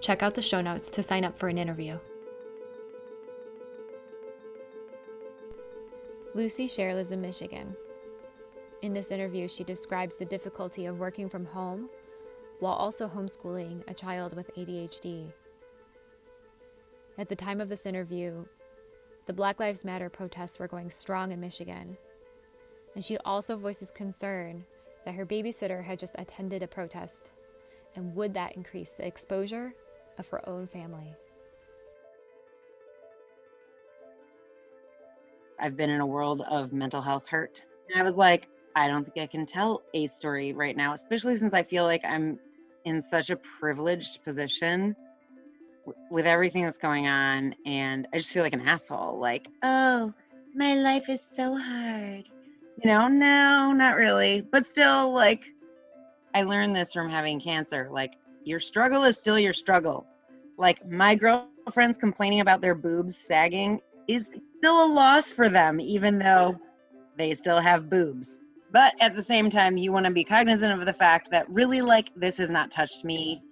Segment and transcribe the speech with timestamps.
[0.00, 1.98] check out the show notes to sign up for an interview.
[6.34, 7.76] Lucy Scher lives in Michigan.
[8.82, 11.90] In this interview, she describes the difficulty of working from home
[12.60, 15.32] while also homeschooling a child with ADHD.
[17.18, 18.44] At the time of this interview,
[19.26, 21.96] the Black Lives Matter protests were going strong in Michigan,
[22.94, 24.64] and she also voices concern
[25.04, 27.32] that her babysitter had just attended a protest,
[27.96, 29.74] and would that increase the exposure
[30.20, 31.14] of her own family?
[35.58, 37.64] I've been in a world of mental health hurt.
[37.90, 41.36] And I was like, I don't think I can tell a story right now, especially
[41.36, 42.38] since I feel like I'm
[42.84, 44.94] in such a privileged position
[46.10, 47.54] with everything that's going on.
[47.66, 49.18] And I just feel like an asshole.
[49.18, 50.14] Like, oh,
[50.54, 52.24] my life is so hard.
[52.82, 54.40] You know, no, not really.
[54.40, 55.44] But still, like,
[56.34, 57.88] I learned this from having cancer.
[57.90, 60.06] Like, your struggle is still your struggle.
[60.60, 66.18] Like, my girlfriends complaining about their boobs sagging is still a loss for them, even
[66.18, 66.54] though
[67.16, 68.38] they still have boobs.
[68.70, 71.80] But at the same time, you want to be cognizant of the fact that really,
[71.80, 73.42] like, this has not touched me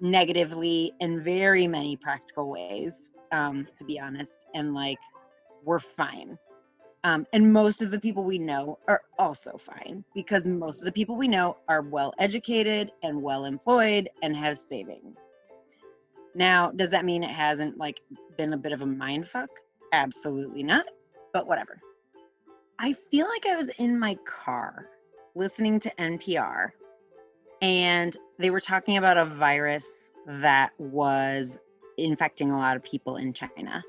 [0.00, 4.44] negatively in very many practical ways, um, to be honest.
[4.56, 4.98] And, like,
[5.64, 6.36] we're fine.
[7.04, 10.92] Um, and most of the people we know are also fine because most of the
[10.92, 15.16] people we know are well educated and well employed and have savings.
[16.34, 18.00] Now, does that mean it hasn't like
[18.36, 19.50] been a bit of a mind fuck?
[19.92, 20.86] Absolutely not.
[21.32, 21.80] But whatever.
[22.78, 24.86] I feel like I was in my car
[25.34, 26.70] listening to NPR
[27.60, 31.58] and they were talking about a virus that was
[31.96, 33.82] infecting a lot of people in China.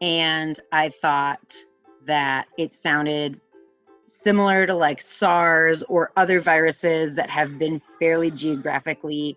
[0.00, 1.54] And I thought
[2.04, 3.40] that it sounded
[4.06, 9.36] similar to like SARS or other viruses that have been fairly geographically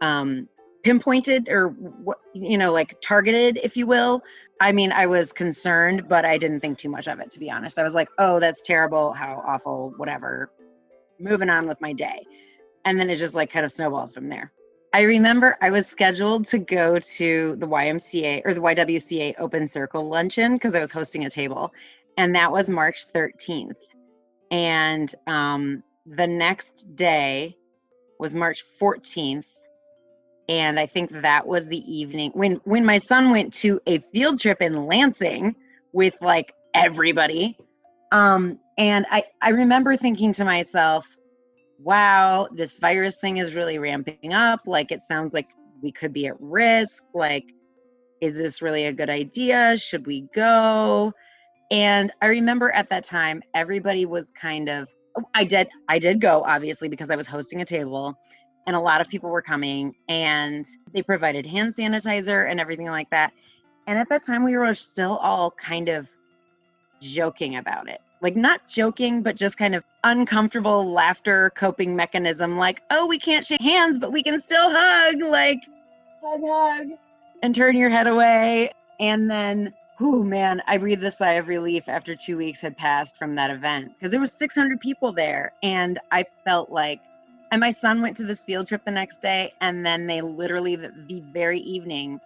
[0.00, 0.48] um,
[0.82, 4.22] pinpointed or what you know like targeted if you will.
[4.60, 7.50] I mean i was concerned but i didn't think too much of it to be
[7.50, 7.78] honest.
[7.78, 9.12] I was like oh that's terrible.
[9.12, 10.50] How awful whatever.
[11.18, 12.24] Moving on with my day.
[12.84, 14.52] And then it just like kind of snowballed from there.
[14.92, 20.04] I remember i was scheduled to go to the ymca or the ywca open circle
[20.04, 21.72] luncheon because i was hosting a table
[22.16, 23.76] and that was march 13th
[24.50, 27.56] and um, the next day
[28.18, 29.44] was march 14th
[30.50, 34.38] and i think that was the evening when when my son went to a field
[34.38, 35.56] trip in lansing
[35.94, 37.56] with like everybody
[38.12, 41.06] um and i i remember thinking to myself
[41.82, 44.60] wow this virus thing is really ramping up.
[44.66, 45.48] Like it sounds like
[45.82, 47.02] we could be at risk.
[47.14, 47.44] Like
[48.20, 49.78] is this really a good idea?
[49.78, 51.12] Should we go?
[51.70, 54.88] And i remember at that time everybody was kind of
[55.34, 58.16] i did i did go obviously because i was hosting a table
[58.70, 63.10] and a lot of people were coming and they provided hand sanitizer and everything like
[63.10, 63.32] that.
[63.88, 66.08] And at that time we were still all kind of
[67.00, 68.00] joking about it.
[68.20, 73.44] Like not joking but just kind of uncomfortable laughter coping mechanism like oh we can't
[73.44, 75.58] shake hands but we can still hug like
[76.22, 76.86] hug hug
[77.42, 78.70] and turn your head away.
[79.00, 83.16] And then oh man i breathed a sigh of relief after two weeks had passed
[83.16, 87.00] from that event because there was 600 people there and i felt like
[87.50, 90.76] and my son went to this field trip the next day and then they literally
[90.76, 92.20] the, the very evening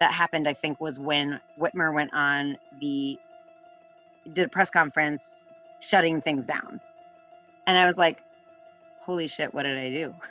[0.00, 3.18] that happened i think was when whitmer went on the
[4.32, 5.46] did a press conference
[5.80, 6.80] shutting things down.
[7.66, 8.22] And i was like
[9.00, 10.14] holy shit what did i do?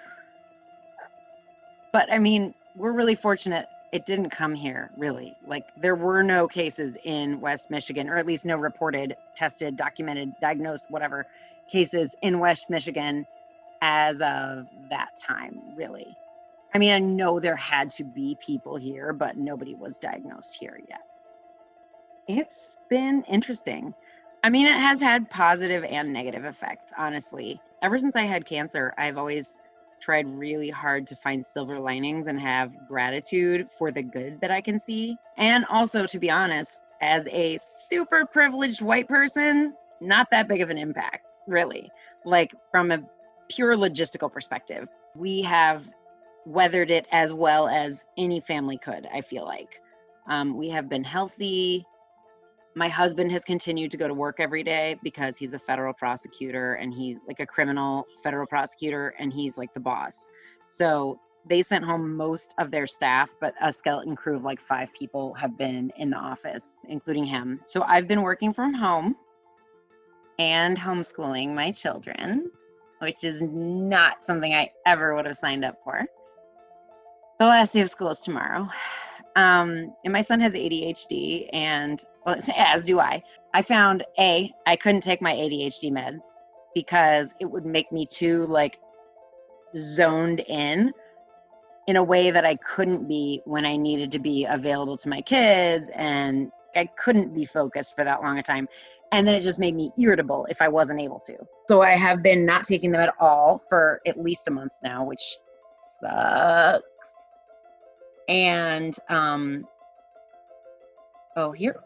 [1.91, 5.35] But i mean we're really fortunate it didn't come here really.
[5.47, 10.33] Like there were no cases in west michigan or at least no reported tested documented
[10.39, 11.25] diagnosed whatever
[11.67, 13.25] cases in west michigan
[13.81, 16.15] as of that time really
[16.73, 20.79] i mean i know there had to be people here but nobody was diagnosed here
[20.89, 21.01] yet
[22.27, 23.93] It's been interesting.
[24.43, 27.59] I mean, it has had positive and negative effects, honestly.
[27.81, 29.59] Ever since I had cancer, I've always
[29.99, 34.61] tried really hard to find silver linings and have gratitude for the good that I
[34.61, 35.17] can see.
[35.37, 40.69] And also, to be honest, as a super privileged white person, not that big of
[40.69, 41.91] an impact, really.
[42.25, 42.99] Like, from a
[43.50, 45.90] pure logistical perspective, we have
[46.46, 49.81] weathered it as well as any family could, I feel like.
[50.28, 51.86] Um, we have been healthy.
[52.75, 56.75] My husband has continued to go to work every day because he's a federal prosecutor
[56.75, 60.30] and he's like a criminal federal prosecutor and he's like the boss.
[60.66, 64.94] So they sent home most of their staff, but a skeleton crew of like five
[64.94, 67.60] people have been in the office, including him.
[67.66, 69.16] So I've been working from home
[70.38, 72.51] and homeschooling my children,
[73.00, 76.06] which is not something I ever would have signed up for.
[77.40, 78.68] The last day of school is tomorrow.
[79.36, 83.24] Um, and my son has ADHD, and well, as do I.
[83.54, 86.25] I found A, I couldn't take my ADHD meds
[86.75, 88.80] because it would make me too like
[89.78, 90.92] zoned in
[91.88, 95.22] in a way that I couldn't be when I needed to be available to my
[95.22, 98.68] kids and I couldn't be focused for that long a time.
[99.11, 101.35] And then it just made me irritable if I wasn't able to.
[101.67, 105.03] So I have been not taking them at all for at least a month now,
[105.03, 105.38] which
[106.00, 106.83] sucks.
[108.27, 109.67] And um
[111.35, 111.77] oh here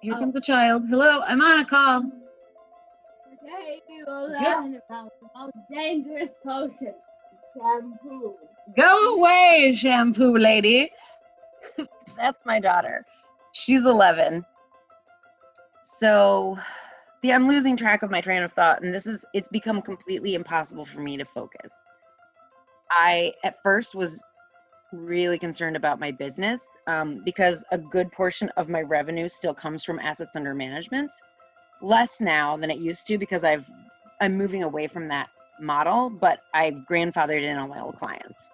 [0.00, 0.84] here comes a child.
[0.88, 2.02] Hello, I'm on a call.
[2.02, 6.94] Today we will learn about the most dangerous potion,
[7.54, 8.34] shampoo.
[8.76, 10.90] Go away, shampoo lady.
[12.16, 13.04] That's my daughter.
[13.52, 14.44] She's 11.
[15.82, 16.58] So,
[17.18, 20.34] see, I'm losing track of my train of thought, and this is, it's become completely
[20.34, 21.72] impossible for me to focus.
[22.90, 24.22] I, at first, was
[24.92, 29.84] really concerned about my business um, because a good portion of my revenue still comes
[29.84, 31.10] from assets under management.
[31.80, 33.70] Less now than it used to because I've,
[34.20, 35.28] I'm moving away from that
[35.60, 38.50] model, but I've grandfathered in all my old clients.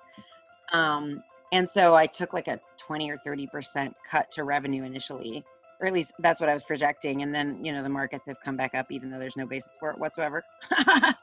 [0.72, 1.22] Um,
[1.52, 5.44] and so I took like a 20 or 30% cut to revenue initially,
[5.80, 7.22] or at least that's what I was projecting.
[7.22, 9.76] And then, you know, the markets have come back up even though there's no basis
[9.78, 10.44] for it whatsoever.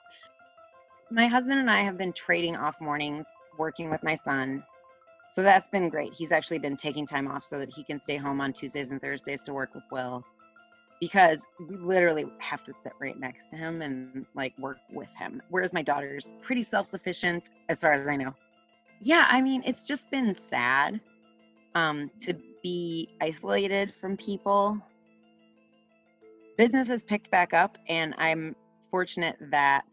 [1.12, 3.26] my husband and I have been trading off mornings,
[3.58, 4.64] working with my son.
[5.30, 6.14] So that's been great.
[6.14, 9.02] He's actually been taking time off so that he can stay home on Tuesdays and
[9.02, 10.24] Thursdays to work with Will
[11.00, 15.42] because we literally have to sit right next to him and like work with him.
[15.50, 18.34] Whereas my daughter's pretty self sufficient as far as I know
[19.04, 21.00] yeah, I mean, it's just been sad
[21.76, 24.80] um, to be isolated from people.
[26.57, 28.56] Business has picked back up, and I'm
[28.89, 29.86] fortunate that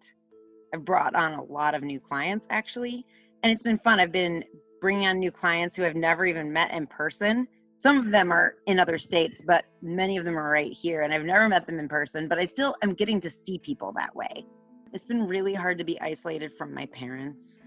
[0.72, 3.04] I've brought on a lot of new clients actually.
[3.42, 3.98] And it's been fun.
[3.98, 4.44] I've been
[4.80, 7.48] bringing on new clients who I've never even met in person.
[7.78, 11.12] Some of them are in other states, but many of them are right here, and
[11.12, 14.14] I've never met them in person, but I still am getting to see people that
[14.14, 14.46] way.
[14.92, 17.60] It's been really hard to be isolated from my parents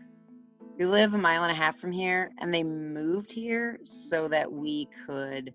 [0.77, 4.51] we live a mile and a half from here, and they moved here so that
[4.51, 5.53] we could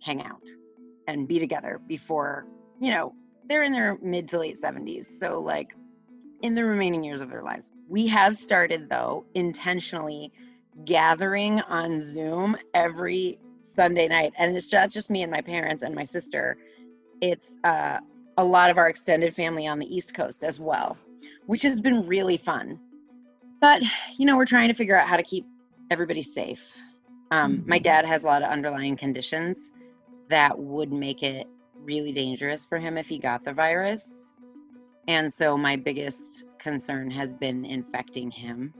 [0.00, 0.48] hang out
[1.08, 2.46] and be together before,
[2.80, 3.14] you know,
[3.48, 5.06] they're in their mid to late 70s.
[5.06, 5.74] So, like,
[6.42, 7.72] in the remaining years of their lives.
[7.88, 10.30] We have started, though, intentionally
[10.84, 14.32] gathering on Zoom every Sunday night.
[14.38, 16.58] And it's not just me and my parents and my sister,
[17.20, 18.00] it's uh,
[18.36, 20.98] a lot of our extended family on the East Coast as well,
[21.46, 22.78] which has been really fun
[23.64, 23.82] but
[24.18, 25.46] you know we're trying to figure out how to keep
[25.90, 26.76] everybody safe.
[27.30, 27.70] Um, mm-hmm.
[27.70, 29.70] my dad has a lot of underlying conditions
[30.28, 31.46] that would make it
[31.78, 34.30] really dangerous for him if he got the virus.
[35.08, 38.74] And so my biggest concern has been infecting him.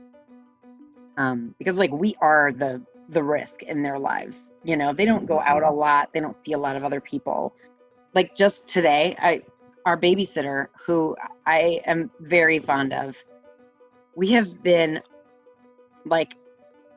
[1.17, 4.53] Um, because like we are the the risk in their lives.
[4.63, 6.13] You know they don't go out a lot.
[6.13, 7.55] They don't see a lot of other people.
[8.13, 9.41] Like just today i
[9.87, 11.15] our babysitter who
[11.47, 13.15] i am very fond of
[14.15, 15.01] we have been
[16.05, 16.35] like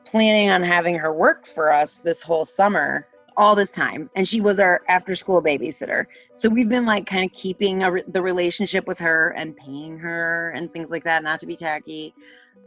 [0.05, 3.07] planning on having her work for us this whole summer
[3.37, 7.23] all this time and she was our after school babysitter so we've been like kind
[7.23, 11.39] of keeping re- the relationship with her and paying her and things like that not
[11.39, 12.13] to be tacky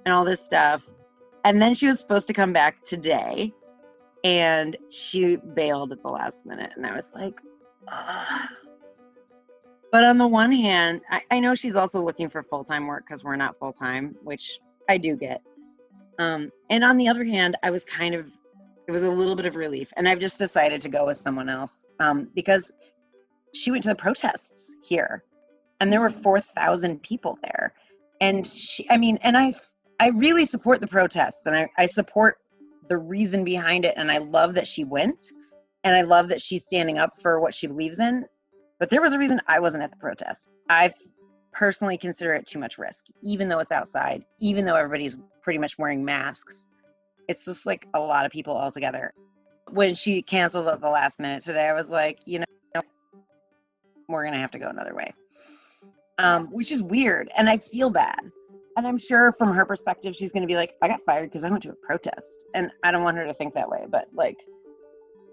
[0.06, 0.88] and all this stuff
[1.44, 3.52] and then she was supposed to come back today
[4.24, 7.34] and she bailed at the last minute and i was like
[7.88, 8.48] Ugh.
[9.92, 13.04] But on the one hand, I, I know she's also looking for full time work
[13.06, 14.58] because we're not full time, which
[14.88, 15.42] I do get.
[16.18, 18.32] Um, and on the other hand, I was kind of,
[18.88, 19.92] it was a little bit of relief.
[19.96, 22.70] And I've just decided to go with someone else um, because
[23.52, 25.24] she went to the protests here
[25.80, 27.74] and there were 4,000 people there.
[28.20, 29.54] And she, I mean, and I,
[30.00, 32.38] I really support the protests and I, I support
[32.88, 33.94] the reason behind it.
[33.96, 35.32] And I love that she went.
[35.84, 38.24] And I love that she's standing up for what she believes in.
[38.82, 40.48] But there was a reason I wasn't at the protest.
[40.68, 40.90] I
[41.52, 45.78] personally consider it too much risk, even though it's outside, even though everybody's pretty much
[45.78, 46.66] wearing masks.
[47.28, 49.14] It's just like a lot of people all together.
[49.70, 52.82] When she canceled at the last minute today, I was like, you know,
[54.08, 55.14] we're going to have to go another way,
[56.18, 57.30] um, which is weird.
[57.38, 58.18] And I feel bad.
[58.76, 61.44] And I'm sure from her perspective, she's going to be like, I got fired because
[61.44, 62.46] I went to a protest.
[62.52, 63.86] And I don't want her to think that way.
[63.88, 64.38] But like,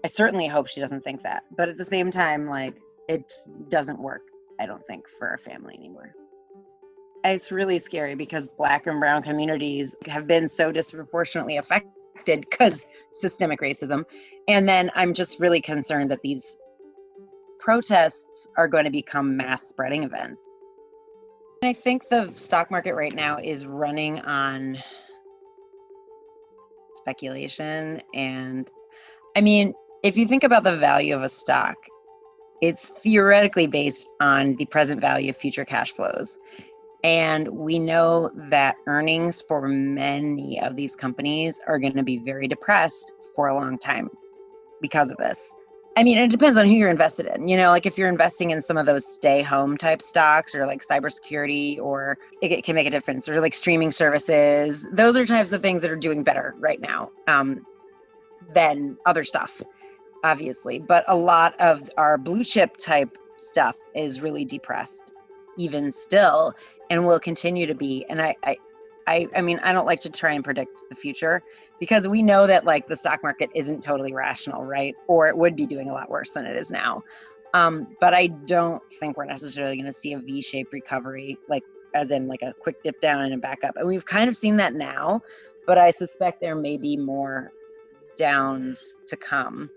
[0.04, 1.42] I certainly hope she doesn't think that.
[1.56, 2.76] But at the same time, like,
[3.10, 3.32] it
[3.68, 4.22] doesn't work,
[4.60, 6.14] I don't think, for a family anymore.
[7.24, 13.60] It's really scary because Black and Brown communities have been so disproportionately affected because systemic
[13.60, 14.04] racism.
[14.46, 16.56] And then I'm just really concerned that these
[17.58, 20.46] protests are going to become mass spreading events.
[21.62, 24.78] And I think the stock market right now is running on
[26.94, 28.00] speculation.
[28.14, 28.70] And
[29.36, 29.74] I mean,
[30.04, 31.76] if you think about the value of a stock,
[32.60, 36.38] it's theoretically based on the present value of future cash flows.
[37.02, 42.46] And we know that earnings for many of these companies are going to be very
[42.46, 44.10] depressed for a long time
[44.82, 45.54] because of this.
[45.96, 47.48] I mean, it depends on who you're invested in.
[47.48, 50.66] You know, like if you're investing in some of those stay home type stocks or
[50.66, 55.52] like cybersecurity or it can make a difference or like streaming services, those are types
[55.52, 57.66] of things that are doing better right now um,
[58.52, 59.62] than other stuff
[60.24, 65.14] obviously, but a lot of our blue chip type stuff is really depressed
[65.56, 66.54] even still
[66.88, 68.04] and will continue to be.
[68.08, 68.56] And I, I
[69.06, 71.42] I, I mean, I don't like to try and predict the future
[71.80, 74.94] because we know that like the stock market isn't totally rational, right?
[75.08, 77.02] Or it would be doing a lot worse than it is now.
[77.52, 82.12] Um, but I don't think we're necessarily going to see a V-shaped recovery, like as
[82.12, 83.76] in like a quick dip down and a back up.
[83.76, 85.22] And we've kind of seen that now,
[85.66, 87.52] but I suspect there may be more
[88.16, 89.70] downs to come.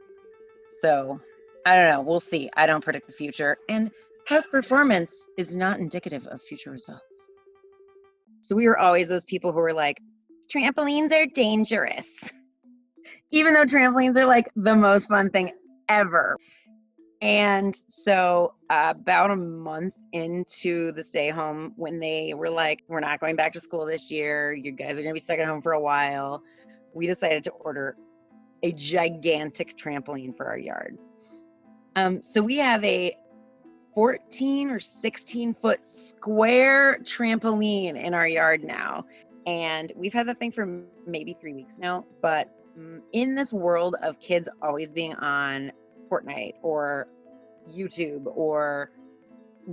[0.79, 1.19] So
[1.65, 2.01] I don't know.
[2.01, 2.49] We'll see.
[2.55, 3.57] I don't predict the future.
[3.69, 3.91] And
[4.25, 7.27] past performance is not indicative of future results.
[8.41, 9.99] So we were always those people who were like,
[10.53, 12.31] trampolines are dangerous.
[13.31, 15.51] Even though trampolines are like the most fun thing
[15.87, 16.37] ever.
[17.21, 22.99] And so, uh, about a month into the stay home, when they were like, We're
[22.99, 25.47] not going back to school this year, you guys are going to be stuck at
[25.47, 26.43] home for a while,
[26.93, 27.95] we decided to order
[28.63, 30.97] a gigantic trampoline for our yard.
[31.95, 33.15] Um, so we have a
[33.93, 39.05] 14 or 16 foot square trampoline in our yard now.
[39.45, 42.05] And we've had that thing for maybe three weeks now.
[42.21, 45.71] But mm, in this world of kids always being on
[46.09, 47.07] Fortnite or
[47.69, 48.91] YouTube or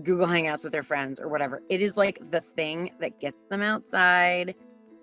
[0.02, 3.62] Google Hangouts with their friends or whatever, it is like the thing that gets them
[3.62, 4.54] outside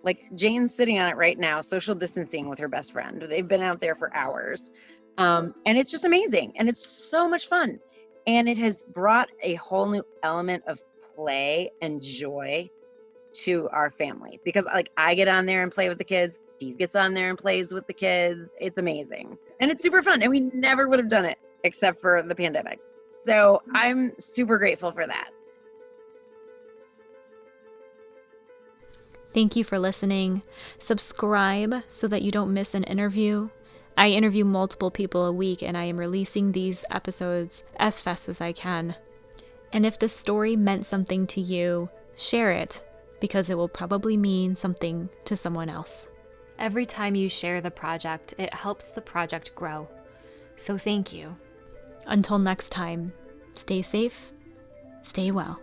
[0.03, 3.21] like Jane's sitting on it right now, social distancing with her best friend.
[3.21, 4.71] They've been out there for hours.
[5.17, 6.53] Um, and it's just amazing.
[6.57, 7.79] And it's so much fun.
[8.27, 10.81] And it has brought a whole new element of
[11.15, 12.69] play and joy
[13.33, 16.77] to our family because like I get on there and play with the kids, Steve
[16.77, 18.53] gets on there and plays with the kids.
[18.59, 19.37] It's amazing.
[19.59, 20.21] And it's super fun.
[20.21, 22.79] And we never would have done it except for the pandemic.
[23.23, 25.29] So I'm super grateful for that.
[29.37, 30.41] Thank you for listening.
[30.79, 33.49] Subscribe so that you don't miss an interview.
[33.95, 38.41] I interview multiple people a week and I am releasing these episodes as fast as
[38.41, 38.95] I can.
[39.71, 42.83] And if the story meant something to you, share it
[43.19, 46.07] because it will probably mean something to someone else.
[46.57, 49.87] Every time you share the project, it helps the project grow.
[50.55, 51.35] So thank you.
[52.07, 53.13] Until next time,
[53.53, 54.31] stay safe,
[55.03, 55.59] stay well.